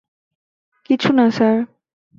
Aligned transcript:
কিছু 0.85 1.09
না, 1.13 1.25
স্যার। 1.31 1.57